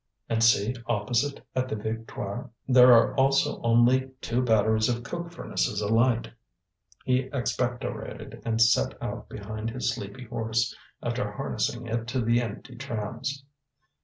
And 0.27 0.43
see 0.43 0.73
opposite, 0.87 1.45
at 1.55 1.69
the 1.69 1.75
Victoire, 1.75 2.49
there 2.67 2.91
are 2.91 3.13
also 3.17 3.61
only 3.61 4.09
two 4.19 4.41
batteries 4.41 4.89
of 4.89 5.03
coke 5.03 5.31
furnaces 5.31 5.79
alight." 5.79 6.31
He 7.05 7.29
expectorated, 7.31 8.41
and 8.43 8.59
set 8.59 8.99
out 8.99 9.29
behind 9.29 9.69
his 9.69 9.93
sleepy 9.93 10.23
horse, 10.25 10.75
after 11.03 11.31
harnessing 11.31 11.85
it 11.85 12.07
to 12.07 12.19
the 12.19 12.41
empty 12.41 12.75
trams. 12.77 13.45